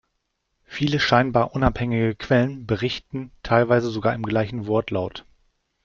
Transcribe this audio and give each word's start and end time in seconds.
Viele 0.63 0.99
scheinbar 0.99 1.53
unabhängige 1.53 2.15
Quellen, 2.15 2.65
berichten 2.65 3.31
teilweise 3.43 3.91
sogar 3.91 4.15
im 4.15 4.23
gleichen 4.23 4.65
Wortlaut. 4.65 5.25